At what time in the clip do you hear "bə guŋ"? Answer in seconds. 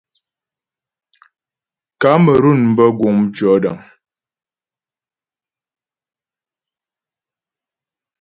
2.75-3.15